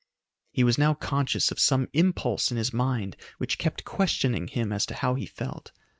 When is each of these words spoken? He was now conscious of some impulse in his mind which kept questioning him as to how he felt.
He 0.51 0.63
was 0.63 0.79
now 0.79 0.95
conscious 0.95 1.51
of 1.51 1.59
some 1.59 1.87
impulse 1.93 2.49
in 2.49 2.57
his 2.57 2.73
mind 2.73 3.15
which 3.37 3.59
kept 3.59 3.85
questioning 3.85 4.47
him 4.47 4.73
as 4.73 4.87
to 4.87 4.95
how 4.95 5.13
he 5.13 5.27
felt. 5.27 5.71